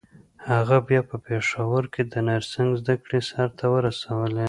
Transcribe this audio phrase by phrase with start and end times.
[0.49, 4.39] هغه بيا په پېښور کې د نرسنګ زدکړې سرته ورسولې.